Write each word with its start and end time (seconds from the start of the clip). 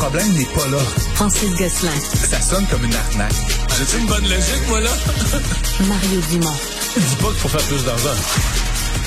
problème 0.00 0.32
n'est 0.32 0.44
pas 0.46 0.66
là. 0.68 0.78
Francis 1.14 1.50
Gosselin. 1.50 2.00
Ça 2.14 2.40
sonne 2.40 2.66
comme 2.68 2.84
une 2.84 2.94
arnaque. 2.94 3.34
J'ai 3.76 3.98
une 3.98 4.06
bonne 4.06 4.22
logique, 4.22 4.68
moi, 4.68 4.80
là? 4.80 4.90
Mario 5.88 6.20
Dumont. 6.30 6.56
Dis 6.96 7.16
pas 7.16 7.28
qu'il 7.28 7.36
faut 7.36 7.48
faire 7.48 7.66
plus 7.68 7.84
d'argent. 7.84 8.16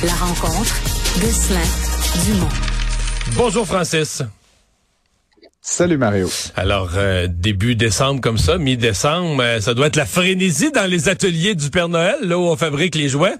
La 0.04 0.14
rencontre. 0.14 0.76
Gosselin. 1.20 1.68
Dumont. 2.26 2.50
Bonjour, 3.36 3.66
Francis. 3.66 4.21
Salut 5.62 5.98
Mario. 5.98 6.29
Alors, 6.56 6.92
euh, 6.96 7.28
début 7.28 7.75
décembre 7.75 8.21
comme 8.21 8.38
ça, 8.38 8.60
mi-décembre, 8.60 9.41
euh, 9.41 9.62
ça 9.62 9.73
doit 9.73 9.88
être 9.88 9.96
la 9.96 10.05
frénésie 10.05 10.71
dans 10.71 10.88
les 10.88 11.10
ateliers 11.10 11.55
du 11.55 11.71
Père 11.71 11.89
Noël, 11.89 12.18
là 12.21 12.38
où 12.38 12.44
on 12.44 12.55
fabrique 12.55 12.94
les 12.94 13.10
jouets? 13.10 13.36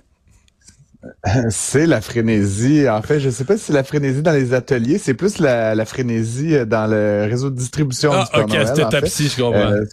C'est 1.50 1.86
la 1.86 2.02
frénésie. 2.02 2.88
En 2.90 3.02
fait, 3.02 3.20
je 3.20 3.30
sais 3.30 3.44
pas 3.46 3.58
si 3.58 3.66
c'est 3.66 3.74
la 3.74 3.84
frénésie 3.84 4.22
dans 4.22 4.32
les 4.32 4.54
ateliers, 4.54 4.98
c'est 4.98 5.14
plus 5.14 5.40
la, 5.40 5.76
la, 5.76 5.86
frénésie 5.86 6.56
euh, 6.56 6.66
dans 6.66 6.88
le 6.88 7.28
réseau 7.30 7.50
de 7.50 7.56
distribution 7.56 8.12
ah, 8.14 8.30
du 8.34 8.42
ok, 8.42 8.50
Noël. 8.50 8.68
cette 8.68 8.80
étape-ci, 8.80 9.28
je 9.28 9.42
comprends. 9.42 9.72
Euh, 9.72 9.86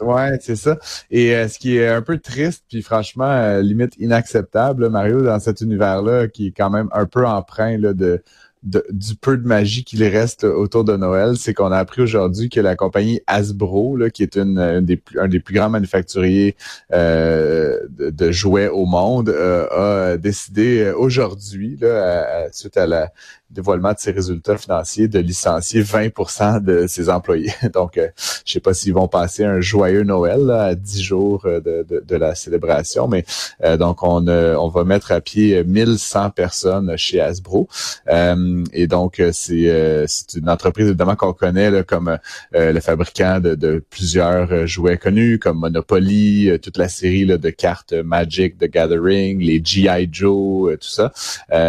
Ouais, 0.00 0.38
c'est 0.40 0.56
ça. 0.56 0.78
Et 1.10 1.34
euh, 1.34 1.48
ce 1.48 1.58
qui 1.58 1.76
est 1.76 1.88
un 1.88 2.02
peu 2.02 2.18
triste, 2.18 2.64
puis 2.68 2.82
franchement, 2.82 3.30
euh, 3.30 3.62
limite 3.62 3.94
inacceptable, 3.98 4.88
Mario, 4.90 5.22
dans 5.22 5.38
cet 5.38 5.60
univers-là, 5.60 6.28
qui 6.28 6.48
est 6.48 6.52
quand 6.52 6.70
même 6.70 6.88
un 6.92 7.06
peu 7.06 7.26
empreint 7.26 7.78
là, 7.78 7.92
de, 7.92 8.22
du 8.62 9.14
peu 9.14 9.38
de 9.38 9.46
magie 9.46 9.84
qu'il 9.84 10.04
reste 10.04 10.44
autour 10.44 10.84
de 10.84 10.94
Noël, 10.96 11.36
c'est 11.36 11.54
qu'on 11.54 11.72
a 11.72 11.78
appris 11.78 12.02
aujourd'hui 12.02 12.50
que 12.50 12.60
la 12.60 12.76
compagnie 12.76 13.20
Hasbro, 13.26 13.98
qui 14.12 14.22
est 14.22 14.36
une, 14.36 14.80
des 14.80 14.96
plus, 14.96 15.18
un 15.18 15.28
des 15.28 15.40
plus 15.40 15.54
grands 15.54 15.70
manufacturiers 15.70 16.56
euh, 16.92 17.78
de, 17.98 18.30
jouets 18.30 18.68
au 18.68 18.84
monde, 18.84 19.30
euh, 19.30 20.12
a 20.12 20.16
décidé 20.18 20.92
aujourd'hui, 20.94 21.78
là, 21.80 22.44
à, 22.44 22.52
suite 22.52 22.76
à 22.76 22.86
la 22.86 23.12
dévoilement 23.50 23.92
de 23.92 23.98
ses 23.98 24.12
résultats 24.12 24.56
financiers, 24.56 25.08
de 25.08 25.18
licencier 25.18 25.82
20% 25.82 26.62
de 26.62 26.86
ses 26.86 27.08
employés. 27.08 27.52
Donc, 27.74 27.98
euh, 27.98 28.08
je 28.44 28.52
sais 28.52 28.60
pas 28.60 28.74
s'ils 28.74 28.94
vont 28.94 29.08
passer 29.08 29.44
un 29.44 29.60
joyeux 29.60 30.04
Noël 30.04 30.50
à 30.50 30.74
10 30.74 31.02
jours 31.02 31.42
de, 31.44 31.84
de, 31.88 32.02
de, 32.06 32.16
la 32.16 32.34
célébration, 32.34 33.08
mais 33.08 33.24
euh, 33.64 33.76
donc 33.76 34.02
on, 34.02 34.26
on 34.28 34.68
va 34.68 34.84
mettre 34.84 35.12
à 35.12 35.20
pied 35.20 35.64
1100 35.64 36.30
personnes 36.30 36.96
chez 36.96 37.20
Hasbro. 37.20 37.68
Euh, 38.08 38.64
et 38.72 38.86
donc, 38.86 39.22
c'est 39.32 40.04
c'est 40.06 40.38
une 40.38 40.48
entreprise 40.48 40.88
évidemment 40.88 41.16
qu'on 41.16 41.32
connaît 41.32 41.82
comme 41.84 42.18
le 42.52 42.80
fabricant 42.80 43.40
de, 43.40 43.82
plusieurs 43.90 44.66
jouets 44.66 44.98
connus, 44.98 45.38
comme 45.38 45.58
Monopoly, 45.58 46.58
toute 46.62 46.76
la 46.76 46.88
série 46.88 47.26
de 47.26 47.50
cartes 47.50 47.92
Magic, 47.92 48.58
The 48.58 48.70
Gathering, 48.70 49.40
les 49.40 49.60
G.I. 49.64 50.08
Joe, 50.10 50.78
tout 50.78 50.88
ça. 50.88 51.12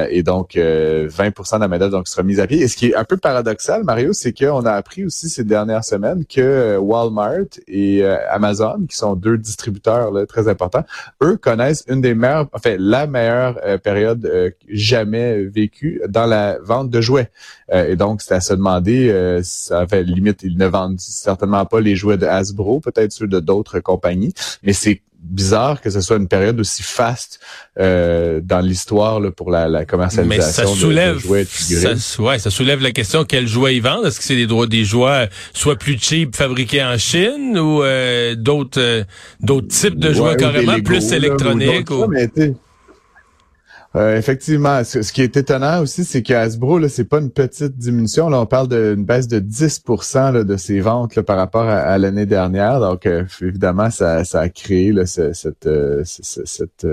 et 0.09 0.23
donc, 0.23 0.55
20 0.55 1.31
de 1.59 1.70
donc 1.80 2.08
sera 2.08 2.23
mise 2.23 2.39
à 2.39 2.47
pied. 2.47 2.61
Et 2.61 2.67
ce 2.67 2.75
qui 2.75 2.88
est 2.88 2.95
un 2.95 3.03
peu 3.03 3.17
paradoxal, 3.17 3.83
Mario, 3.83 4.14
c'est 4.14 4.33
qu'on 4.33 4.66
a 4.66 4.72
appris 4.72 5.05
aussi 5.05 5.30
ces 5.30 5.44
dernières 5.44 5.86
semaines 5.86 6.25
que 6.25 6.78
Walmart 6.78 7.59
et 7.67 8.03
Amazon, 8.03 8.86
qui 8.89 8.95
sont 8.95 9.16
deux 9.16 9.38
distributeurs 9.38 10.11
là, 10.11 10.25
très 10.25 10.47
importants, 10.47 10.86
eux 11.23 11.38
connaissent 11.38 11.83
une 11.88 12.02
des 12.02 12.13
meilleures, 12.13 12.47
enfin 12.53 12.75
la 12.80 13.08
meilleure 13.08 13.59
euh, 13.66 13.78
période 13.78 14.25
euh, 14.25 14.52
jamais 14.69 15.44
vécue 15.44 16.02
dans 16.08 16.25
la 16.25 16.58
vente 16.59 16.89
de 16.89 17.02
jouets. 17.02 17.30
Euh, 17.72 17.89
et 17.89 17.95
donc, 17.95 18.22
c'est 18.22 18.35
à 18.35 18.41
se 18.41 18.53
demander, 18.53 19.39
ça 19.44 19.88
fait 19.88 20.03
limite, 20.03 20.44
ils 20.44 20.58
ne 20.58 20.67
vendent 20.67 21.00
certainement 21.00 21.66
pas 21.66 21.80
les 21.80 21.95
jouets 21.95 22.17
de 22.17 22.25
Hasbro, 22.25 22.80
peut-être 22.80 23.11
ceux 23.11 23.28
de 23.28 23.39
d'autres 23.39 23.80
compagnies, 23.80 24.33
mais 24.63 24.73
c'est 24.73 25.02
bizarre 25.22 25.81
que 25.81 25.89
ce 25.89 26.02
soit 26.02 26.17
une 26.17 26.27
période 26.27 26.59
aussi 26.59 26.83
faste 26.83 27.39
euh, 27.80 28.41
dans 28.44 28.59
l'histoire 28.59 29.22
pour 29.33 29.52
la, 29.52 29.67
la 29.67 29.86
commercialisation 29.86 30.28
Mais 30.28 30.41
ça 30.41 30.66
soulève, 30.66 31.16
de, 31.16 31.19
de 31.19 31.19
jouets 31.19 31.45
ça, 31.45 32.22
ouais, 32.22 32.39
ça 32.39 32.50
soulève 32.50 32.81
la 32.81 32.91
question 32.91 33.23
quels 33.23 33.47
jouets 33.47 33.75
ils 33.75 33.81
vendent? 33.81 34.05
Est-ce 34.05 34.19
que 34.19 34.25
c'est 34.25 34.36
des 34.36 34.47
droits 34.47 34.67
des 34.67 34.83
jouets 34.83 35.30
soit 35.53 35.75
plus 35.75 35.97
cheap 36.00 36.36
fabriqués 36.36 36.83
en 36.83 36.97
Chine 36.97 37.58
ou 37.58 37.83
euh, 37.83 38.36
d'autres 38.36 38.81
euh, 38.81 39.03
d'autres 39.39 39.67
types 39.67 40.00
de 40.00 40.11
jouets 40.13 40.36
carrément 40.36 40.73
Lego, 40.73 40.83
plus 40.83 41.11
électroniques 41.13 41.91
ou... 41.91 42.06
Euh, 43.96 44.18
effectivement, 44.18 44.85
ce, 44.85 45.00
qui 45.12 45.22
est 45.22 45.35
étonnant 45.35 45.81
aussi, 45.81 46.06
c'est 46.06 46.24
que 46.24 46.34
Hasbro, 46.34 46.79
là, 46.79 46.88
c'est 46.88 47.03
pas 47.03 47.19
une 47.19 47.29
petite 47.29 47.78
diminution. 47.78 48.29
Là, 48.29 48.40
on 48.40 48.46
parle 48.46 48.69
d'une 48.69 49.03
baisse 49.03 49.28
de 49.28 49.40
10 49.40 49.84
là, 50.16 50.44
de 50.46 50.56
ses 50.56 50.79
ventes 50.79 51.19
par 51.22 51.35
rapport 51.35 51.68
à, 51.68 51.97
l'année 51.97 52.25
dernière. 52.25 52.80
Donc, 52.80 53.06
euh, 53.06 53.25
évidemment, 53.41 53.90
ça, 53.90 54.24
a 54.34 54.50
créé 54.50 54.91
euh, 54.91 55.03
euh, 55.66 56.03
cette, 56.06 56.88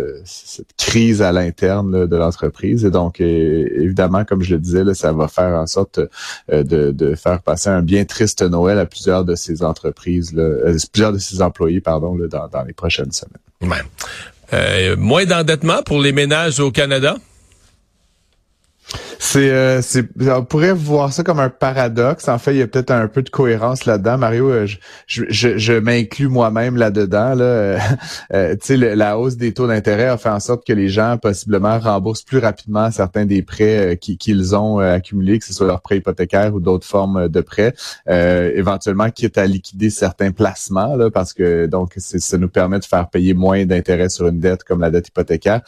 crise 0.77 1.23
à 1.23 1.31
l'interne 1.31 2.07
de 2.07 2.17
l'entreprise. 2.17 2.85
Et 2.85 2.91
donc, 2.91 3.21
évidemment, 3.21 4.25
comme 4.25 4.43
je 4.43 4.55
le 4.55 4.61
disais, 4.61 4.83
là, 4.83 4.95
ça 4.95 5.13
va 5.13 5.29
faire 5.29 5.57
en 5.57 5.67
sorte 5.67 6.01
de, 6.51 7.15
faire 7.15 7.43
passer 7.43 7.71
un 7.71 7.83
bien 7.83 8.05
triste 8.05 8.43
Noël 8.43 8.79
à 8.79 8.87
plusieurs 8.87 9.25
de 9.25 9.37
ces 9.37 9.63
entreprises, 9.63 10.35
plusieurs 10.93 11.13
de 11.13 11.19
ces 11.19 11.43
employés, 11.43 11.81
pardon, 11.81 12.17
dans, 12.17 12.65
les 12.67 12.73
prochaines 12.73 13.13
semaines. 13.13 13.39
Euh, 14.53 14.97
moins 14.97 15.25
d'endettement 15.27 15.83
pour 15.83 16.01
les 16.01 16.13
ménages 16.13 16.61
au 16.61 16.71
Canada? 16.71 17.17
C'est, 19.19 19.51
euh, 19.51 19.83
on 20.21 20.45
pourrait 20.45 20.73
voir 20.73 21.13
ça 21.13 21.25
comme 21.25 21.41
un 21.41 21.51
paradoxe. 21.51 22.29
En 22.29 22.39
fait, 22.39 22.55
il 22.55 22.59
y 22.59 22.63
a 22.63 22.69
peut-être 22.69 22.93
un 22.93 23.09
peu 23.09 23.23
de 23.23 23.31
cohérence 23.31 23.85
là-dedans. 23.85 24.17
Mario, 24.17 24.49
euh, 24.49 24.67
je, 25.07 25.25
je, 25.29 25.59
je 25.59 25.73
m'inclus 25.73 26.29
moi-même 26.29 26.77
là-dedans. 26.77 27.35
Là. 27.35 27.79
Euh, 28.33 28.55
tu 28.61 28.79
sais, 28.79 28.95
la 28.95 29.19
hausse 29.19 29.37
des 29.37 29.53
taux 29.53 29.67
d'intérêt 29.67 30.07
a 30.07 30.17
fait 30.19 30.29
en 30.29 30.41
sorte 30.41 30.67
que 30.67 30.73
les 30.73 30.89
gens 30.89 31.17
possiblement 31.17 31.79
remboursent 31.79 32.23
plus 32.23 32.39
rapidement 32.39 32.91
certains 32.91 33.25
des 33.25 33.43
prêts 33.43 33.99
qu'ils 34.01 34.55
ont 34.55 34.79
accumulés, 34.79 35.39
que 35.39 35.45
ce 35.45 35.53
soit 35.53 35.67
leurs 35.67 35.81
prêts 35.81 35.97
hypothécaires 35.97 36.55
ou 36.55 36.61
d'autres 36.61 36.87
formes 36.87 37.29
de 37.29 37.41
prêts. 37.41 37.75
éventuellement, 38.07 39.11
quitte 39.11 39.39
à 39.39 39.47
liquider 39.47 39.91
certains 39.91 40.31
placements, 40.31 40.95
là, 40.97 41.11
parce 41.11 41.33
que 41.33 41.67
donc 41.67 41.95
ça 41.97 42.39
nous 42.39 42.49
permet 42.49 42.79
de 42.79 42.85
faire 42.85 43.09
payer 43.09 43.35
moins 43.35 43.65
d'intérêt 43.65 44.09
sur 44.09 44.29
une 44.29 44.41
dette 44.41 44.63
comme 44.65 44.81
la 44.81 44.91
dette 44.91 45.09
hypothécaire. 45.09 45.63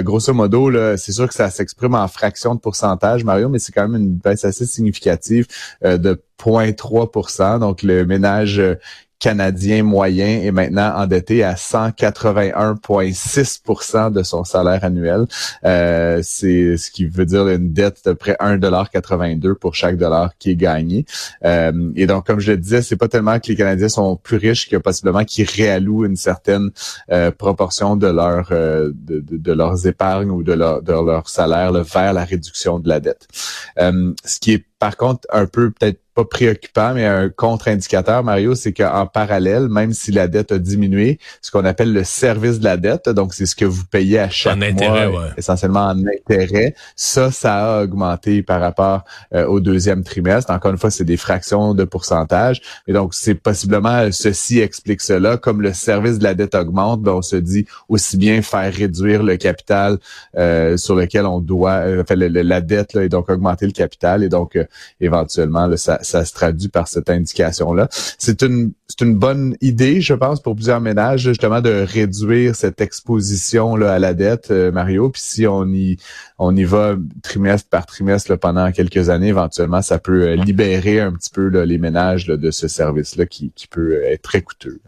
grosso 0.00 0.32
modo, 0.32 0.70
c'est 0.96 1.12
sûr 1.12 1.28
que 1.28 1.34
ça 1.34 1.50
s'exprime 1.50 1.94
en 1.94 2.08
fraction 2.08 2.54
de 2.54 2.60
pourcentage, 2.60 2.93
Mario, 3.24 3.48
mais 3.48 3.58
c'est 3.58 3.72
quand 3.72 3.88
même 3.88 4.00
une 4.00 4.14
baisse 4.14 4.44
assez 4.44 4.66
significative 4.66 5.46
euh, 5.84 5.98
de 5.98 6.20
0,3% 6.38 7.58
Donc, 7.60 7.82
le 7.82 8.04
ménage 8.04 8.62
canadien 9.18 9.82
moyen 9.82 10.42
est 10.42 10.50
maintenant 10.50 10.92
endetté 10.96 11.42
à 11.42 11.54
181,6% 11.54 14.12
de 14.12 14.22
son 14.22 14.44
salaire 14.44 14.84
annuel. 14.84 15.24
Euh, 15.64 16.20
c'est 16.22 16.76
ce 16.76 16.90
qui 16.90 17.06
veut 17.06 17.24
dire 17.26 17.48
une 17.48 17.72
dette 17.72 18.06
de 18.06 18.12
près 18.12 18.36
1,82 18.40 19.54
pour 19.54 19.74
chaque 19.74 19.96
dollar 19.96 20.32
qui 20.38 20.50
est 20.50 20.56
gagné. 20.56 21.06
Euh, 21.44 21.90
et 21.96 22.06
donc, 22.06 22.26
comme 22.26 22.40
je 22.40 22.52
le 22.52 22.58
disais, 22.58 22.82
c'est 22.82 22.96
pas 22.96 23.08
tellement 23.08 23.40
que 23.40 23.48
les 23.48 23.56
Canadiens 23.56 23.88
sont 23.88 24.16
plus 24.16 24.36
riches 24.36 24.68
que 24.68 24.76
possiblement 24.76 25.24
qu'ils 25.24 25.48
réallouent 25.48 26.04
une 26.04 26.16
certaine 26.16 26.70
euh, 27.10 27.30
proportion 27.30 27.96
de 27.96 28.06
leur 28.06 28.48
euh, 28.52 28.92
de, 28.94 29.20
de, 29.20 29.52
leurs 29.52 29.86
épargnes 29.86 30.30
ou 30.30 30.42
de 30.42 30.52
leur, 30.52 30.82
de 30.82 30.92
leur 30.92 31.28
salaire 31.28 31.72
là, 31.72 31.82
vers 31.82 32.12
la 32.12 32.24
réduction 32.24 32.78
de 32.78 32.88
la 32.88 33.00
dette. 33.00 33.26
Euh, 33.78 34.12
ce 34.24 34.38
qui 34.38 34.52
est 34.52 34.64
par 34.78 34.96
contre 34.96 35.26
un 35.32 35.46
peu 35.46 35.70
peut-être 35.70 36.00
pas 36.14 36.24
préoccupant, 36.24 36.94
mais 36.94 37.04
un 37.04 37.28
contre-indicateur, 37.28 38.22
Mario, 38.22 38.54
c'est 38.54 38.72
qu'en 38.72 39.06
parallèle, 39.06 39.68
même 39.68 39.92
si 39.92 40.12
la 40.12 40.28
dette 40.28 40.52
a 40.52 40.58
diminué, 40.58 41.18
ce 41.42 41.50
qu'on 41.50 41.64
appelle 41.64 41.92
le 41.92 42.04
service 42.04 42.60
de 42.60 42.64
la 42.64 42.76
dette, 42.76 43.08
donc 43.08 43.34
c'est 43.34 43.46
ce 43.46 43.56
que 43.56 43.64
vous 43.64 43.84
payez 43.84 44.20
à 44.20 44.30
chaque 44.30 44.56
mois, 44.56 44.66
intérêt, 44.66 45.06
ouais. 45.06 45.28
essentiellement 45.36 45.86
en 45.86 45.98
intérêt, 46.06 46.74
ça, 46.94 47.30
ça 47.30 47.78
a 47.78 47.82
augmenté 47.82 48.42
par 48.42 48.60
rapport 48.60 49.04
euh, 49.34 49.46
au 49.46 49.60
deuxième 49.60 50.04
trimestre. 50.04 50.50
Encore 50.50 50.70
une 50.70 50.78
fois, 50.78 50.90
c'est 50.90 51.04
des 51.04 51.16
fractions 51.16 51.74
de 51.74 51.84
pourcentage. 51.84 52.62
Et 52.86 52.92
donc, 52.92 53.14
c'est 53.14 53.34
possiblement 53.34 54.10
ceci 54.12 54.60
explique 54.60 55.00
cela. 55.00 55.36
Comme 55.36 55.62
le 55.62 55.72
service 55.72 56.18
de 56.18 56.24
la 56.24 56.34
dette 56.34 56.54
augmente, 56.54 57.02
ben, 57.02 57.12
on 57.12 57.22
se 57.22 57.36
dit 57.36 57.66
aussi 57.88 58.16
bien 58.16 58.40
faire 58.42 58.72
réduire 58.72 59.22
le 59.22 59.36
capital 59.36 59.98
euh, 60.36 60.76
sur 60.76 60.94
lequel 60.94 61.26
on 61.26 61.40
doit, 61.40 61.86
euh, 61.86 62.02
enfin, 62.02 62.14
le, 62.14 62.28
le, 62.28 62.42
la 62.42 62.60
dette, 62.60 62.94
là, 62.94 63.02
et 63.04 63.08
donc 63.08 63.28
augmenter 63.28 63.66
le 63.66 63.72
capital. 63.72 64.22
Et 64.22 64.28
donc, 64.28 64.56
euh, 64.56 64.64
éventuellement, 65.00 65.66
là, 65.66 65.76
ça, 65.76 65.98
ça 66.04 66.24
se 66.24 66.32
traduit 66.32 66.68
par 66.68 66.88
cette 66.88 67.10
indication-là. 67.10 67.88
C'est 67.90 68.42
une, 68.42 68.72
c'est 68.88 69.04
une 69.04 69.16
bonne 69.16 69.56
idée, 69.60 70.00
je 70.00 70.14
pense, 70.14 70.40
pour 70.40 70.54
plusieurs 70.54 70.80
ménages, 70.80 71.22
justement, 71.22 71.60
de 71.60 71.84
réduire 71.86 72.54
cette 72.54 72.80
exposition 72.80 73.76
là, 73.76 73.92
à 73.92 73.98
la 73.98 74.14
dette, 74.14 74.50
euh, 74.50 74.70
Mario. 74.70 75.10
Puis 75.10 75.22
si 75.22 75.46
on 75.46 75.66
y, 75.66 75.96
on 76.38 76.54
y 76.54 76.64
va 76.64 76.96
trimestre 77.22 77.68
par 77.68 77.86
trimestre 77.86 78.30
là, 78.30 78.36
pendant 78.36 78.70
quelques 78.72 79.08
années, 79.08 79.28
éventuellement, 79.28 79.82
ça 79.82 79.98
peut 79.98 80.22
euh, 80.22 80.36
libérer 80.36 81.00
un 81.00 81.12
petit 81.12 81.30
peu 81.30 81.48
là, 81.48 81.64
les 81.64 81.78
ménages 81.78 82.28
là, 82.28 82.36
de 82.36 82.50
ce 82.50 82.68
service-là 82.68 83.26
qui, 83.26 83.52
qui 83.54 83.66
peut 83.66 84.02
être 84.04 84.22
très 84.22 84.42
coûteux 84.42 84.80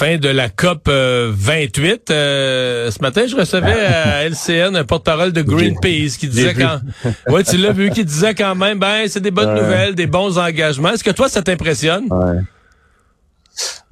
fin 0.00 0.16
de 0.16 0.30
la 0.30 0.48
COP 0.48 0.88
28. 0.88 2.10
Euh, 2.10 2.90
ce 2.90 3.02
matin, 3.02 3.24
je 3.28 3.36
recevais 3.36 3.84
à 3.84 4.24
LCN 4.26 4.74
un 4.74 4.84
porte-parole 4.84 5.30
de 5.32 5.42
Greenpeace 5.42 6.16
qui 6.18 6.26
disait 6.26 6.54
quand 6.54 6.80
Ouais, 7.28 7.44
tu 7.44 7.58
l'as 7.58 7.72
vu 7.72 7.90
qui 7.90 8.02
disait 8.06 8.34
quand 8.34 8.54
même 8.54 8.78
ben 8.78 9.06
c'est 9.08 9.20
des 9.20 9.30
bonnes 9.30 9.50
Ouais. 9.52 9.60
nouvelles, 9.60 9.94
des 9.94 10.06
bons 10.06 10.38
engagements. 10.38 10.90
Est-ce 10.92 11.04
que 11.04 11.10
toi 11.10 11.28
ça 11.28 11.42
t'impressionne? 11.42 12.04
Ouais. 12.10 12.40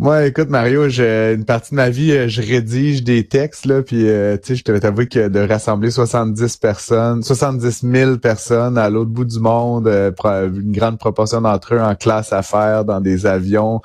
Moi, 0.01 0.27
écoute, 0.27 0.49
Mario, 0.49 0.89
j'ai 0.89 1.35
une 1.35 1.45
partie 1.45 1.71
de 1.71 1.75
ma 1.75 1.91
vie, 1.91 2.13
euh, 2.13 2.29
je 2.29 2.41
rédige 2.41 3.03
des 3.03 3.27
textes, 3.27 3.67
là, 3.67 3.83
puis 3.83 4.09
euh, 4.09 4.37
tu 4.37 4.51
sais, 4.51 4.55
je 4.55 4.63
te 4.63 4.79
t'avouer 4.79 5.09
que 5.09 5.27
de 5.27 5.41
rassembler 5.41 5.91
70 5.91 6.57
personnes, 6.59 7.25
70 7.25 7.81
000 7.83 8.19
personnes 8.19 8.79
à 8.79 8.91
l'autre 8.91 9.11
bout 9.11 9.25
du 9.25 9.41
monde, 9.41 9.89
euh, 9.89 10.13
une 10.25 10.71
grande 10.71 11.01
proportion 11.01 11.41
d'entre 11.41 11.75
eux 11.75 11.81
en 11.81 11.97
classe 11.97 12.33
à 12.33 12.45
faire 12.45 12.85
dans 12.85 13.01
des 13.01 13.27
avions 13.27 13.81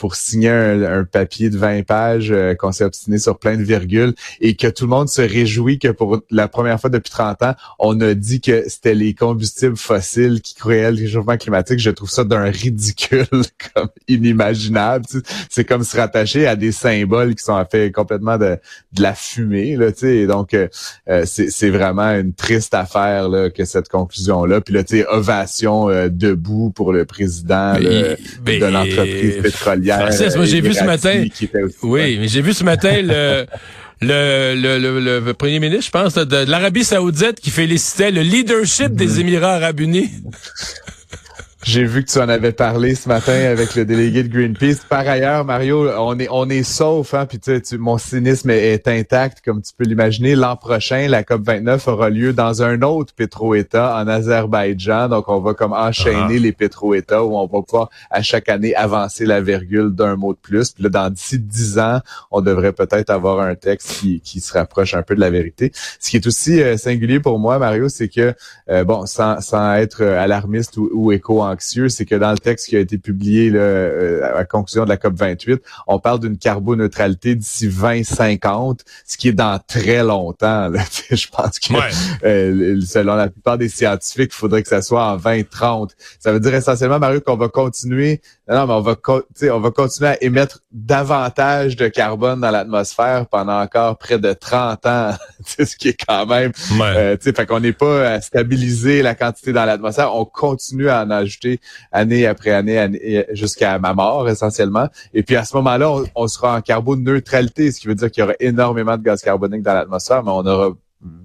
pour 0.00 0.16
signer 0.16 0.48
un, 0.48 1.04
papier 1.04 1.50
de 1.50 1.58
20 1.58 1.86
pages 1.86 2.34
qu'on 2.58 2.72
s'est 2.72 2.84
obstiné 2.84 3.18
sur 3.18 3.38
plein 3.38 3.56
de 3.56 3.62
virgules 3.62 4.14
et 4.40 4.56
que 4.56 4.66
tout 4.66 4.84
le 4.84 4.90
monde 4.90 5.08
se 5.08 5.20
réjouit 5.20 5.78
que 5.78 5.88
pour 5.88 6.22
la 6.30 6.48
première 6.48 6.80
fois 6.80 6.88
depuis 6.90 7.10
30 7.10 7.42
ans, 7.42 7.54
on 7.78 8.00
a 8.00 8.14
dit 8.14 8.40
que 8.40 8.68
c'était 8.68 8.94
les 8.94 9.14
combustibles 9.14 9.76
fossiles 9.76 10.40
qui 10.40 10.54
créaient 10.54 10.90
le 10.90 10.98
réchauffement 10.98 11.36
climatique. 11.36 11.78
Je 11.78 11.90
trouve 11.90 12.10
ça 12.10 12.24
d'un 12.24 12.44
ridicule 12.44 13.26
comme 13.74 13.88
inimaginable 14.08 15.04
c'est 15.50 15.64
comme 15.64 15.84
se 15.84 15.96
rattacher 15.96 16.46
à 16.46 16.56
des 16.56 16.72
symboles 16.72 17.34
qui 17.34 17.44
sont 17.44 17.62
fait 17.70 17.90
complètement 17.90 18.38
de, 18.38 18.58
de 18.92 19.02
la 19.02 19.14
fumée, 19.14 19.76
là, 19.76 19.92
tu 19.92 20.00
sais. 20.00 20.26
Donc, 20.26 20.54
euh, 20.54 20.68
euh, 21.08 21.24
c'est 21.26 21.70
vraiment 21.70 22.10
une 22.10 22.32
triste 22.32 22.74
affaire 22.74 23.28
là, 23.28 23.50
que 23.50 23.64
cette 23.64 23.88
conclusion-là. 23.88 24.60
Puis 24.60 24.74
là, 24.74 24.84
tu 24.84 24.98
sais, 24.98 25.06
ovation 25.06 25.88
euh, 25.88 26.08
debout 26.08 26.70
pour 26.70 26.92
le 26.92 27.04
président 27.04 27.74
de 27.74 28.66
l'entreprise 28.66 29.42
pétrolière. 29.42 30.10
moi 30.36 30.44
j'ai 30.44 30.60
vu 30.60 30.74
ce 30.74 30.84
matin. 30.84 31.24
Oui, 31.82 32.18
mais 32.18 32.28
j'ai 32.28 32.42
vu 32.42 32.54
ce 32.54 32.64
matin 32.64 33.02
le. 33.02 33.46
Le, 34.02 34.54
le, 34.54 35.20
le, 35.20 35.34
premier 35.34 35.60
ministre, 35.60 35.84
je 35.84 35.90
pense, 35.90 36.14
de, 36.14 36.50
l'Arabie 36.50 36.84
saoudite 36.84 37.38
qui 37.38 37.50
félicitait 37.50 38.10
le 38.10 38.22
leadership 38.22 38.94
des 38.94 39.06
mm-hmm. 39.06 39.20
Émirats 39.20 39.56
arabes 39.56 39.80
unis. 39.80 40.08
J'ai 41.62 41.84
vu 41.84 42.02
que 42.02 42.10
tu 42.10 42.18
en 42.18 42.28
avais 42.30 42.52
parlé 42.52 42.94
ce 42.94 43.06
matin 43.06 43.34
avec 43.34 43.74
le 43.74 43.84
délégué 43.84 44.22
de 44.22 44.28
Greenpeace. 44.28 44.78
Par 44.88 45.06
ailleurs, 45.06 45.44
Mario, 45.44 45.90
on 45.98 46.18
est 46.18 46.28
on 46.30 46.48
est 46.48 46.62
sauf, 46.62 47.12
hein, 47.12 47.26
puis 47.26 47.38
tu 47.38 47.60
sais, 47.62 47.76
mon 47.76 47.98
cynisme 47.98 48.48
est, 48.48 48.88
intact, 48.88 49.42
comme 49.44 49.60
tu 49.60 49.72
peux 49.76 49.84
l'imaginer. 49.84 50.34
L'an 50.36 50.56
prochain, 50.56 51.06
la 51.08 51.22
COP 51.22 51.42
29 51.42 51.86
aura 51.88 52.08
lieu 52.08 52.32
dans 52.32 52.62
un 52.62 52.80
autre 52.80 53.12
pétro-État 53.14 53.94
en 53.98 54.08
Azerbaïdjan. 54.08 55.08
Donc, 55.10 55.28
on 55.28 55.40
va 55.40 55.52
comme 55.52 55.74
enchaîner 55.74 56.36
ah. 56.36 56.40
les 56.40 56.52
pétro-États 56.52 57.22
où 57.22 57.36
on 57.36 57.46
va 57.46 57.62
pouvoir 57.62 57.90
à 58.10 58.22
chaque 58.22 58.48
année 58.48 58.74
avancer 58.74 59.26
la 59.26 59.42
virgule 59.42 59.90
d'un 59.90 60.16
mot 60.16 60.32
de 60.32 60.38
plus. 60.38 60.70
Puis 60.70 60.84
là, 60.84 60.88
dans 60.88 61.10
d'ici 61.10 61.38
dix 61.38 61.78
ans, 61.78 62.00
on 62.30 62.40
devrait 62.40 62.72
peut-être 62.72 63.10
avoir 63.10 63.38
un 63.40 63.54
texte 63.54 64.00
qui, 64.00 64.20
qui 64.22 64.40
se 64.40 64.54
rapproche 64.54 64.94
un 64.94 65.02
peu 65.02 65.14
de 65.14 65.20
la 65.20 65.30
vérité. 65.30 65.72
Ce 66.00 66.08
qui 66.08 66.16
est 66.16 66.26
aussi 66.26 66.62
euh, 66.62 66.78
singulier 66.78 67.20
pour 67.20 67.38
moi, 67.38 67.58
Mario, 67.58 67.90
c'est 67.90 68.08
que 68.08 68.34
euh, 68.70 68.82
bon, 68.84 69.04
sans, 69.04 69.42
sans 69.42 69.74
être 69.74 70.02
alarmiste 70.02 70.78
ou, 70.78 70.88
ou 70.94 71.12
éco 71.12 71.49
anxieux, 71.50 71.88
c'est 71.88 72.04
que 72.04 72.14
dans 72.14 72.30
le 72.30 72.38
texte 72.38 72.68
qui 72.68 72.76
a 72.76 72.80
été 72.80 72.98
publié 72.98 73.50
là, 73.50 73.60
euh, 73.60 74.22
à 74.22 74.34
la 74.34 74.44
conclusion 74.44 74.84
de 74.84 74.88
la 74.88 74.96
COP 74.96 75.14
28, 75.14 75.60
on 75.86 75.98
parle 75.98 76.20
d'une 76.20 76.38
carboneutralité 76.38 77.34
d'ici 77.34 77.68
2050, 77.68 78.84
ce 79.06 79.16
qui 79.16 79.28
est 79.28 79.32
dans 79.32 79.58
très 79.66 80.02
longtemps. 80.02 80.70
Je 81.10 81.26
pense 81.28 81.58
que 81.58 81.74
euh, 82.24 82.80
selon 82.82 83.14
la 83.14 83.28
plupart 83.28 83.58
des 83.58 83.68
scientifiques, 83.68 84.32
il 84.32 84.36
faudrait 84.36 84.62
que 84.62 84.68
ça 84.68 84.82
soit 84.82 85.04
en 85.04 85.16
2030. 85.16 85.94
Ça 86.18 86.32
veut 86.32 86.40
dire 86.40 86.54
essentiellement, 86.54 86.98
Mario, 86.98 87.20
qu'on 87.20 87.36
va 87.36 87.48
continuer 87.48 88.20
non, 88.50 88.66
mais 88.66 88.72
on 88.72 88.80
va, 88.80 88.96
on 89.52 89.60
va 89.60 89.70
continuer 89.70 90.10
à 90.10 90.24
émettre 90.24 90.58
davantage 90.72 91.76
de 91.76 91.86
carbone 91.86 92.40
dans 92.40 92.50
l'atmosphère 92.50 93.26
pendant 93.26 93.60
encore 93.60 93.96
près 93.96 94.18
de 94.18 94.32
30 94.32 94.86
ans, 94.86 95.14
ce 95.46 95.76
qui 95.76 95.90
est 95.90 96.04
quand 96.04 96.26
même... 96.26 96.50
Euh, 96.80 97.16
fait 97.16 97.46
qu'on 97.46 97.60
n'est 97.60 97.72
pas 97.72 98.10
à 98.10 98.20
stabiliser 98.20 99.02
la 99.02 99.14
quantité 99.14 99.52
dans 99.52 99.64
l'atmosphère, 99.64 100.12
on 100.16 100.24
continue 100.24 100.88
à 100.88 101.04
en 101.04 101.10
ajouter 101.10 101.39
année 101.92 102.26
après 102.26 102.52
année, 102.52 103.26
jusqu'à 103.32 103.78
ma 103.78 103.94
mort 103.94 104.28
essentiellement. 104.28 104.88
Et 105.14 105.22
puis 105.22 105.36
à 105.36 105.44
ce 105.44 105.56
moment-là, 105.56 106.04
on, 106.14 106.28
sera 106.28 106.56
en 106.56 106.60
carboneutralité, 106.60 107.72
ce 107.72 107.80
qui 107.80 107.86
veut 107.86 107.94
dire 107.94 108.10
qu'il 108.10 108.22
y 108.22 108.24
aura 108.24 108.34
énormément 108.40 108.96
de 108.96 109.02
gaz 109.02 109.22
carbonique 109.22 109.62
dans 109.62 109.74
l'atmosphère, 109.74 110.22
mais 110.22 110.30
on 110.30 110.42
n'aura 110.42 110.70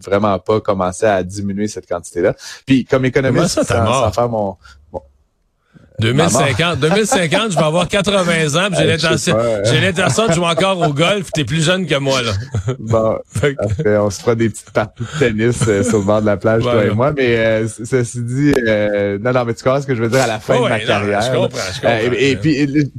vraiment 0.03 0.39
pas 0.39 0.61
commencé 0.61 1.05
à 1.05 1.23
diminuer 1.23 1.67
cette 1.67 1.87
quantité-là. 1.87 2.33
Puis 2.65 2.85
comme 2.85 3.05
économiste, 3.05 3.63
sans, 3.63 4.11
faire 4.11 4.29
mon 4.29 4.57
2050, 5.99 6.79
2050, 6.79 7.51
je 7.51 7.57
vais 7.57 7.63
avoir 7.63 7.87
80 7.87 8.55
ans, 8.55 8.69
j'ai 8.77 8.85
l'intention, 8.85 9.37
j'ai 9.63 9.79
l'intention 9.79 10.27
de 10.27 10.33
jouer 10.33 10.47
encore 10.47 10.79
au 10.79 10.93
golf, 10.93 11.31
t'es 11.33 11.45
plus 11.45 11.63
jeune 11.63 11.85
que 11.85 11.95
moi, 11.95 12.21
là. 12.21 12.31
Bon, 12.79 13.17
on 13.85 14.09
se 14.09 14.21
fera 14.21 14.35
des 14.35 14.49
petites 14.49 14.71
parties 14.71 15.03
de 15.03 15.19
tennis 15.19 15.63
euh, 15.67 15.83
sur 15.83 15.99
le 15.99 16.05
bord 16.05 16.21
de 16.21 16.25
la 16.25 16.37
plage, 16.37 16.63
toi 16.63 16.85
et 16.85 16.89
moi, 16.89 17.13
mais 17.15 17.37
euh, 17.37 17.67
ceci 17.67 18.21
dit, 18.21 18.53
euh, 18.67 19.17
non, 19.21 19.31
non, 19.31 19.45
mais 19.45 19.53
tu 19.53 19.63
comprends 19.63 19.81
ce 19.81 19.87
que 19.87 19.95
je 19.95 20.03
veux 20.03 20.09
dire 20.09 20.23
à 20.23 20.27
la 20.27 20.39
fin 20.39 20.61
de 20.61 20.69
ma 20.69 20.79
carrière. 20.79 21.21
Je 21.21 21.31
comprends, 21.31 21.59
je 21.73 21.81
comprends. 21.81 22.13
et, 22.17 22.35
puis, 22.35 22.91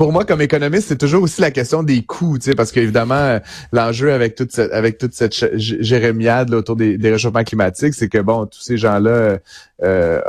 pour 0.00 0.12
moi, 0.12 0.24
comme 0.24 0.40
économiste, 0.40 0.88
c'est 0.88 0.96
toujours 0.96 1.24
aussi 1.24 1.42
la 1.42 1.50
question 1.50 1.82
des 1.82 2.02
coûts, 2.02 2.38
tu 2.38 2.46
sais, 2.46 2.54
parce 2.54 2.72
qu'évidemment, 2.72 3.38
l'enjeu 3.70 4.14
avec 4.14 4.34
toute 4.34 4.50
cette, 4.50 4.72
avec 4.72 4.96
toute 4.96 5.12
cette 5.12 5.58
jérémiade 5.58 6.54
autour 6.54 6.74
des, 6.74 6.96
des 6.96 7.10
réchauffements 7.10 7.44
climatiques, 7.44 7.92
c'est 7.92 8.08
que 8.08 8.16
bon, 8.16 8.46
tous 8.46 8.62
ces 8.62 8.78
gens-là 8.78 9.36
euh, 9.82 10.20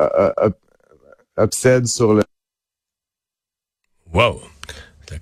obsèdent 1.37 1.87
sur 1.87 2.15
le. 2.15 2.23
Wow. 4.13 4.41
La, 5.09 5.17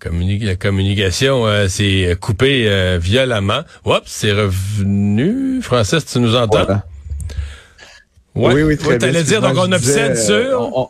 la 0.47 0.55
communication 0.55 1.45
euh, 1.45 1.67
s'est 1.67 2.17
coupée 2.19 2.67
euh, 2.67 2.97
violemment. 2.99 3.61
Oups, 3.85 4.01
c'est 4.07 4.31
revenu. 4.31 5.61
Francis, 5.61 6.05
tu 6.05 6.19
nous 6.19 6.35
entends? 6.35 6.81
Oui, 8.33 8.63
oui, 8.63 8.77
très 8.77 8.97
bien. 8.97 9.21
dire, 9.21 9.41
donc 9.41 9.57
on 9.57 9.71
obsède 9.71 10.17
sur 10.17 10.75
on 10.75 10.89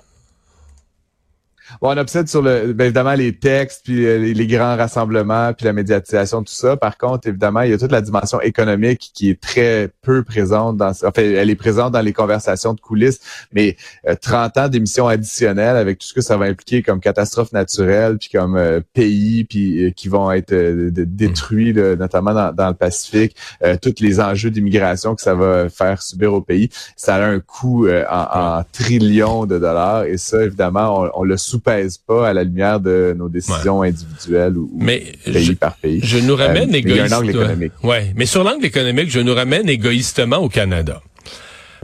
obsède 1.82 2.28
sur 2.28 2.42
le, 2.42 2.74
ben, 2.74 2.86
évidemment 2.86 3.14
les 3.14 3.38
textes, 3.38 3.82
puis 3.84 4.06
euh, 4.06 4.18
les, 4.18 4.48
grands 4.48 4.76
rassemblements, 4.76 5.54
puis 5.54 5.66
la 5.66 5.74
médiatisation, 5.74 6.44
tout 6.44 6.54
ça. 6.54 6.78
Par 6.78 6.98
contre, 6.98 7.28
évidemment, 7.28 7.62
il 7.62 7.72
y 7.72 7.74
a 7.74 7.78
toute 7.78 7.92
la 7.92 8.02
dimension 8.02 8.42
économique 8.42 9.12
qui 9.14 9.30
est 9.30 9.40
très 9.40 9.90
peu 10.02 10.24
présente 10.24 10.78
dans, 10.78 10.90
enfin, 10.90 11.22
elle 11.22 11.50
est 11.50 11.56
présente 11.56 11.94
dans 11.94 12.02
les 12.02 12.14
conversations 12.14 12.74
de 12.74 12.80
coulisses, 12.80 13.20
mais 13.54 13.78
30 14.22 14.58
euh, 14.58 14.62
ans 14.62 14.70
d'émissions 14.70 15.08
additionnelles 15.08 15.78
avec 15.78 16.00
tout 16.00 16.08
ce 16.08 16.14
que 16.14 16.22
ça 16.22 16.38
va 16.38 16.46
impliquer 16.46 16.82
comme 16.82 17.00
catastrophe 17.00 17.52
naturelle, 17.52 18.18
puis 18.18 18.30
comme 18.30 18.56
euh, 18.56 18.82
pays, 18.94 19.44
puis 19.44 19.94
qui 19.96 20.08
vont 20.08 20.32
être 20.32 20.54
détruits, 20.54 21.74
notamment 21.74 22.34
dans, 22.34 22.70
le 22.70 22.74
Pacifique, 22.74 23.36
tous 23.82 23.96
les 24.00 24.20
enjeux 24.20 24.52
d'immigration 24.52 25.16
que 25.16 25.22
ça 25.22 25.34
va 25.34 25.70
faire 25.70 26.02
subir 26.02 26.34
au 26.34 26.42
pays, 26.42 26.70
ça 26.96 27.16
a 27.16 27.26
un 27.26 27.40
coût 27.40 27.88
en, 27.90 28.64
trillions 28.72 29.46
de 29.46 29.60
dollars, 29.60 30.06
et 30.06 30.18
ça, 30.18 30.44
évidemment, 30.44 31.10
on, 31.16 31.32
on 31.32 31.38
sous 31.38 31.59
pèse 31.60 31.98
pas 31.98 32.30
à 32.30 32.34
la 32.34 32.44
lumière 32.44 32.80
de 32.80 33.16
nos 33.18 33.30
décisions 33.30 33.82
individuelles 33.82 34.58
ou, 34.58 34.72
mais 34.78 35.14
pays 35.26 35.56
par 35.56 35.76
pays. 35.76 36.02
Je 36.04 36.18
nous 36.18 36.36
ramène 36.36 36.74
égoïstement. 36.74 36.92
Euh, 36.92 37.06
il 37.06 37.10
y 37.10 37.14
a 37.14 37.16
un 37.16 37.20
angle 37.20 37.30
économique. 37.30 37.74
Ouais, 37.84 38.14
mais 38.16 38.26
sur 38.26 38.44
l'angle 38.44 38.66
économique, 38.66 39.10
je 39.10 39.20
nous 39.20 39.34
ramène 39.34 39.70
égoïstement 39.70 40.38
au 40.38 40.50
Canada. 40.50 41.02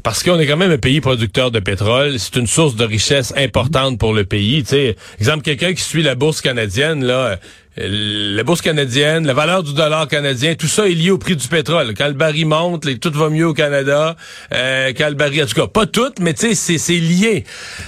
Parce 0.04 0.22
qu'on 0.22 0.38
est 0.40 0.46
quand 0.46 0.58
même 0.58 0.72
un 0.72 0.78
pays 0.78 1.02
producteur 1.02 1.50
de 1.50 1.60
pétrole, 1.60 2.20
c'est 2.20 2.36
une 2.36 2.46
source 2.46 2.76
de 2.76 2.86
richesse 2.86 3.34
importante 3.38 3.98
pour 3.98 4.14
le 4.14 4.24
pays. 4.24 4.62
Tu 4.62 4.70
sais, 4.70 4.96
exemple, 5.20 5.42
quelqu'un 5.42 5.74
qui 5.74 5.82
suit 5.82 6.04
la 6.04 6.14
bourse 6.14 6.42
canadienne, 6.42 7.04
là, 7.04 7.40
la 7.78 8.44
bourse 8.44 8.62
canadienne, 8.62 9.28
la 9.28 9.34
valeur 9.34 9.62
du 9.62 9.74
dollar 9.74 10.08
canadien, 10.08 10.56
tout 10.56 10.68
ça 10.68 10.88
est 10.88 10.94
lié 10.94 11.12
au 11.12 11.18
prix 11.18 11.36
du 11.36 11.48
pétrole. 11.48 11.94
Quand 11.98 12.08
le 12.08 12.14
baril 12.14 12.46
monte, 12.46 12.88
tout 13.00 13.12
va 13.12 13.30
mieux 13.30 13.48
au 13.48 13.54
Canada. 13.54 14.16
Euh, 14.54 14.94
quand 14.98 15.10
le 15.10 15.16
baril, 15.16 15.44
en 15.44 15.46
tout 15.46 15.56
cas, 15.56 15.68
pas 15.68 15.86
tout, 15.86 16.12
mais 16.22 16.34
tu 16.34 16.56
sais, 16.56 16.78
c'est 16.78 16.94
lié. 16.94 17.44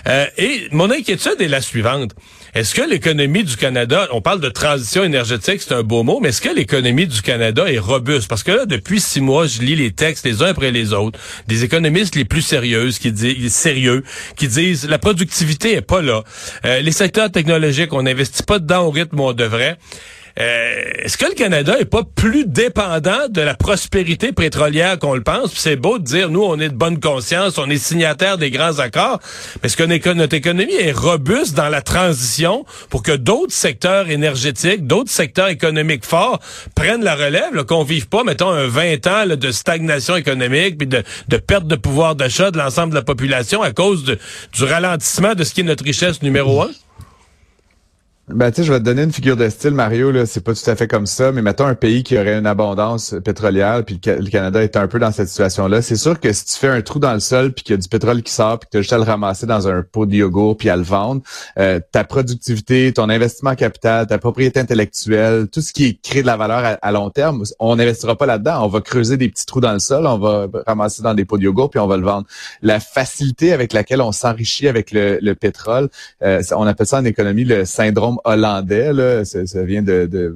Euh, 0.08 0.26
et 0.38 0.68
mon 0.72 0.92
inquiétude 0.92 1.40
est 1.40 1.48
la 1.48 1.62
suivante. 1.62 2.12
Est-ce 2.58 2.74
que 2.74 2.82
l'économie 2.82 3.44
du 3.44 3.56
Canada, 3.56 4.08
on 4.12 4.22
parle 4.22 4.40
de 4.40 4.50
transition 4.50 5.04
énergétique, 5.04 5.62
c'est 5.62 5.74
un 5.74 5.84
beau 5.84 6.02
mot, 6.04 6.20
mais 6.20 6.30
est-ce 6.30 6.42
que 6.42 6.50
l'économie 6.50 7.06
du 7.06 7.22
Canada 7.22 7.72
est 7.72 7.78
robuste? 7.78 8.28
Parce 8.28 8.42
que 8.42 8.52
là, 8.52 8.66
depuis 8.66 9.00
six 9.00 9.22
mois, 9.22 9.46
je 9.46 9.62
lis 9.62 9.76
les 9.76 9.92
textes 9.92 10.26
les 10.26 10.42
uns 10.42 10.48
après 10.48 10.72
les 10.72 10.92
autres, 10.92 11.20
des 11.48 11.64
économistes 11.64 12.16
les 12.16 12.26
plus 12.26 12.42
sérieuses 12.42 12.98
qui 12.98 13.12
disent, 13.12 13.54
sérieux, 13.54 14.04
qui 14.38 14.48
disent 14.48 14.88
la 14.90 14.98
productivité 14.98 15.74
est 15.74 15.82
pas 15.82 16.02
là. 16.02 16.24
Euh, 16.66 16.80
les 16.80 16.92
secteurs 16.92 17.32
technologiques, 17.32 17.94
on 17.94 18.02
n'investit 18.02 18.44
pas 18.44 18.58
dedans 18.58 18.86
au 18.86 18.92
rythme 18.92 19.20
où 19.20 19.24
on 19.26 19.34
devrait. 19.34 19.77
Euh, 20.40 20.92
est-ce 21.00 21.18
que 21.18 21.26
le 21.26 21.34
Canada 21.34 21.80
est 21.80 21.86
pas 21.86 22.04
plus 22.04 22.46
dépendant 22.46 23.28
de 23.28 23.42
la 23.42 23.56
prospérité 23.56 24.32
pétrolière 24.34 25.00
qu'on 25.00 25.16
le 25.16 25.24
pense? 25.24 25.54
C'est 25.56 25.76
beau 25.76 25.98
de 25.98 26.04
dire, 26.04 26.30
nous, 26.30 26.44
on 26.44 26.60
est 26.60 26.70
de 26.70 26.76
bonne 26.76 27.00
conscience, 27.00 27.58
on 27.58 27.68
est 27.70 27.78
signataire 27.78 28.38
des 28.38 28.52
grands 28.52 28.78
accords, 28.78 29.20
mais 29.62 29.68
est-ce 29.68 29.78
que 29.78 30.14
notre 30.14 30.36
économie 30.36 30.76
est 30.76 30.92
robuste 30.92 31.56
dans 31.56 31.70
la 31.70 31.82
transition 31.82 32.66
pour 32.90 33.02
que 33.02 33.14
d'autres 33.14 33.54
secteurs 33.54 34.10
énergétiques, 34.10 34.86
d'autres 34.86 35.10
secteurs 35.10 35.48
économiques 35.48 36.06
forts 36.06 36.40
prennent 36.76 37.04
la 37.04 37.16
relève, 37.16 37.64
qu'on 37.66 37.84
vive 37.84 38.08
pas, 38.08 38.24
mettons, 38.24 38.50
un 38.50 38.68
20 38.68 39.08
ans 39.08 39.26
de 39.36 39.52
stagnation 39.52 40.16
économique, 40.16 40.78
puis 40.78 40.88
de, 40.88 41.38
perte 41.38 41.66
de 41.66 41.76
pouvoir 41.76 42.16
d'achat 42.16 42.52
de 42.52 42.60
l'ensemble 42.60 42.92
de 42.92 42.96
la 42.96 43.04
population 43.04 43.64
à 43.64 43.72
cause 43.72 44.04
du 44.04 44.64
ralentissement 44.64 45.34
de 45.34 45.44
ce 45.44 45.54
qui 45.54 45.62
est 45.62 45.64
notre 45.64 45.84
richesse 45.84 46.22
numéro 46.22 46.62
un? 46.62 46.70
Ben, 48.30 48.52
tu 48.52 48.58
sais, 48.58 48.64
je 48.66 48.74
vais 48.74 48.80
te 48.80 48.84
donner 48.84 49.04
une 49.04 49.14
figure 49.14 49.38
de 49.38 49.48
style, 49.48 49.72
Mario, 49.72 50.12
là, 50.12 50.26
c'est 50.26 50.42
pas 50.44 50.54
tout 50.54 50.70
à 50.70 50.76
fait 50.76 50.86
comme 50.86 51.06
ça, 51.06 51.32
mais 51.32 51.42
mettons 51.42 51.66
un 51.66 51.76
pays 51.76 52.04
qui 52.04 52.18
aurait 52.18 52.38
une 52.38 52.46
abondance 52.46 53.16
pétrolière, 53.24 53.86
puis 53.86 54.02
le 54.06 54.30
Canada 54.30 54.62
est 54.62 54.76
un 54.76 54.90
peu 54.90 55.00
dans 55.00 55.14
cette 55.14 55.30
situation-là. 55.30 55.82
C'est 55.82 55.96
sûr 55.96 56.20
que 56.20 56.34
si 56.34 56.44
tu 56.44 56.56
fais 56.56 56.68
un 56.68 56.82
trou 56.82 57.00
dans 57.00 57.14
le 57.14 57.22
sol, 57.22 57.54
puis 57.54 57.64
qu'il 57.64 57.76
y 57.76 57.78
a 57.78 57.82
du 57.82 57.88
pétrole 57.88 58.22
qui 58.22 58.34
sort, 58.34 58.60
puis 58.60 58.68
que 58.68 58.72
tu 58.72 58.78
as 58.80 58.82
juste 58.82 58.92
à 58.92 58.98
le 58.98 59.04
ramasser 59.04 59.46
dans 59.46 59.70
un 59.70 59.82
pot 59.82 60.06
de 60.06 60.14
yogourt, 60.14 60.58
puis 60.58 60.70
à 60.70 60.76
le 60.76 60.84
vendre, 60.84 61.22
euh, 61.58 61.80
ta 61.94 62.04
productivité, 62.04 62.92
ton 62.92 63.08
investissement 63.08 63.56
capital, 63.56 64.08
ta 64.08 64.18
propriété 64.18 64.60
intellectuelle, 64.60 65.48
tout 65.48 65.62
ce 65.62 65.72
qui 65.72 65.98
crée 65.98 66.22
de 66.22 66.28
la 66.28 66.36
valeur 66.36 66.78
à, 66.82 66.92
long 66.92 67.10
terme, 67.10 67.46
on 67.60 67.78
n'investira 67.78 68.18
pas 68.18 68.26
là-dedans. 68.26 68.66
On 68.66 68.68
va 68.68 68.82
creuser 68.82 69.16
des 69.16 69.30
petits 69.30 69.46
trous 69.46 69.62
dans 69.62 69.72
le 69.72 69.80
sol, 69.80 70.06
on 70.06 70.18
va 70.18 70.48
ramasser 70.66 71.02
dans 71.02 71.14
des 71.14 71.24
pots 71.24 71.38
de 71.38 71.44
yogourt, 71.44 71.70
puis 71.70 71.80
on 71.80 71.88
va 71.88 71.96
le 71.96 72.04
vendre. 72.04 72.28
La 72.62 72.82
facilité 72.82 73.54
avec 73.54 73.72
laquelle 73.72 74.02
on 74.02 74.12
s'enrichit 74.12 74.68
avec 74.68 74.92
le, 74.92 75.18
le 75.22 75.34
pétrole, 75.34 75.88
euh, 76.24 76.44
on 76.52 76.68
appelle 76.68 76.88
ça 76.88 76.98
en 76.98 77.06
économie 77.06 77.46
le 77.46 77.64
syndrome 77.64 78.17
hollandais, 78.24 78.94
là, 78.94 79.26
ça, 79.26 79.64
vient 79.64 79.82
de, 79.82 80.06
de, 80.06 80.36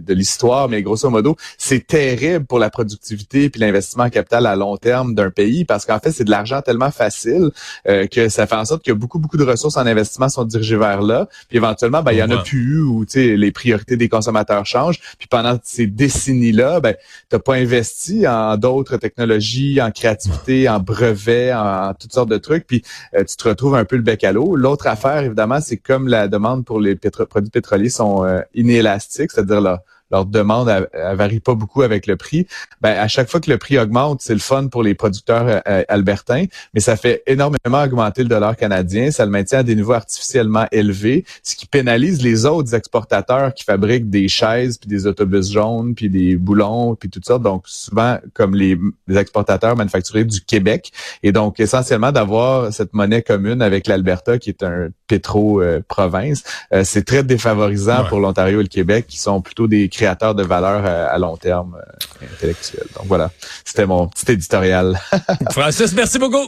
de, 0.00 0.14
l'histoire, 0.14 0.68
mais 0.68 0.82
grosso 0.82 1.08
modo, 1.10 1.36
c'est 1.58 1.86
terrible 1.86 2.44
pour 2.46 2.58
la 2.58 2.70
productivité 2.70 3.50
puis 3.50 3.60
l'investissement 3.60 4.08
capital 4.10 4.46
à 4.46 4.56
long 4.56 4.76
terme 4.76 5.14
d'un 5.14 5.30
pays 5.30 5.64
parce 5.64 5.84
qu'en 5.84 5.98
fait, 5.98 6.12
c'est 6.12 6.24
de 6.24 6.30
l'argent 6.30 6.62
tellement 6.62 6.90
facile 6.90 7.50
euh, 7.88 8.06
que 8.06 8.28
ça 8.28 8.46
fait 8.46 8.54
en 8.54 8.64
sorte 8.64 8.84
que 8.84 8.92
beaucoup, 8.92 9.18
beaucoup 9.18 9.36
de 9.36 9.44
ressources 9.44 9.76
en 9.76 9.86
investissement 9.86 10.28
sont 10.28 10.44
dirigées 10.44 10.76
vers 10.76 11.02
là. 11.02 11.28
Puis 11.48 11.58
éventuellement, 11.58 12.02
ben, 12.02 12.12
il 12.12 12.18
y 12.18 12.22
en 12.22 12.30
a 12.30 12.42
plus 12.42 12.82
ou 12.82 13.04
les 13.14 13.52
priorités 13.52 13.96
des 13.96 14.08
consommateurs 14.08 14.66
changent. 14.66 15.00
Puis 15.18 15.28
pendant 15.28 15.58
ces 15.62 15.86
décennies-là, 15.86 16.80
ben, 16.80 16.94
tu 17.30 17.38
pas 17.38 17.54
investi 17.54 18.26
en 18.26 18.56
d'autres 18.56 18.96
technologies, 18.96 19.80
en 19.80 19.90
créativité, 19.90 20.68
en 20.68 20.80
brevets, 20.80 21.52
en, 21.52 21.94
toutes 21.94 22.12
sortes 22.12 22.30
de 22.30 22.38
trucs. 22.38 22.66
Puis 22.66 22.82
euh, 23.14 23.24
tu 23.24 23.36
te 23.36 23.48
retrouves 23.48 23.76
un 23.76 23.84
peu 23.84 23.96
le 23.96 24.02
bec 24.02 24.24
à 24.24 24.32
l'eau. 24.32 24.56
L'autre 24.56 24.86
affaire, 24.86 25.18
évidemment, 25.18 25.60
c'est 25.60 25.76
comme 25.76 26.08
la 26.08 26.28
demande 26.28 26.64
pour 26.64 26.80
les 26.80 26.96
produits 27.24 27.50
pétroliers 27.50 27.88
sont 27.88 28.24
euh, 28.24 28.40
inélastiques, 28.54 29.32
c'est-à-dire 29.32 29.60
là, 29.60 29.82
leur 30.10 30.26
demande 30.26 30.68
elle, 30.68 31.16
varie 31.16 31.40
pas 31.40 31.54
beaucoup 31.54 31.82
avec 31.82 32.06
le 32.06 32.16
prix. 32.16 32.46
Ben 32.80 32.96
à 32.96 33.08
chaque 33.08 33.28
fois 33.28 33.40
que 33.40 33.50
le 33.50 33.58
prix 33.58 33.78
augmente, 33.78 34.20
c'est 34.22 34.34
le 34.34 34.40
fun 34.40 34.68
pour 34.68 34.82
les 34.82 34.94
producteurs 34.94 35.46
euh, 35.46 35.60
euh, 35.68 35.82
albertains, 35.88 36.44
mais 36.74 36.80
ça 36.80 36.96
fait 36.96 37.22
énormément 37.26 37.82
augmenter 37.82 38.22
le 38.22 38.28
dollar 38.28 38.56
canadien, 38.56 39.10
ça 39.10 39.24
le 39.24 39.30
maintient 39.30 39.60
à 39.60 39.62
des 39.62 39.76
niveaux 39.76 39.92
artificiellement 39.92 40.66
élevés, 40.72 41.24
ce 41.42 41.56
qui 41.56 41.66
pénalise 41.66 42.22
les 42.22 42.46
autres 42.46 42.74
exportateurs 42.74 43.54
qui 43.54 43.64
fabriquent 43.64 44.10
des 44.10 44.28
chaises 44.28 44.78
puis 44.78 44.88
des 44.88 45.06
autobus 45.06 45.50
jaunes 45.50 45.94
puis 45.94 46.08
des 46.08 46.36
boulons 46.36 46.94
puis 46.94 47.08
tout 47.08 47.20
ça. 47.24 47.38
Donc 47.38 47.64
souvent 47.66 48.18
comme 48.34 48.54
les, 48.54 48.78
les 49.08 49.16
exportateurs 49.16 49.76
manufacturiers 49.76 50.24
du 50.24 50.40
Québec 50.40 50.92
et 51.22 51.32
donc 51.32 51.60
essentiellement 51.60 52.12
d'avoir 52.12 52.72
cette 52.72 52.94
monnaie 52.94 53.22
commune 53.22 53.62
avec 53.62 53.86
l'Alberta 53.86 54.38
qui 54.38 54.50
est 54.50 54.62
un 54.62 54.88
pétro 55.06 55.62
province, 55.88 56.42
euh, 56.72 56.82
c'est 56.84 57.04
très 57.04 57.22
défavorisant 57.22 58.04
pour 58.08 58.20
l'Ontario 58.20 58.60
et 58.60 58.62
le 58.62 58.68
Québec 58.68 59.06
qui 59.08 59.18
sont 59.18 59.40
plutôt 59.40 59.66
des 59.66 59.88
créateur 59.96 60.34
de 60.34 60.42
valeur 60.42 60.82
euh, 60.84 61.08
à, 61.10 61.18
long 61.18 61.36
terme 61.36 61.76
euh, 61.76 62.26
intellectuel. 62.34 62.84
Donc 62.94 63.06
voilà, 63.06 63.30
c'était 63.64 63.86
mon 63.86 64.08
petit 64.08 64.32
éditorial. 64.32 64.98
Francis, 65.50 65.92
merci 65.94 66.18
beaucoup. 66.18 66.46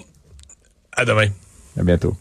À 0.93 1.05
demain. 1.05 1.29
À 1.79 1.83
bientôt. 1.83 2.17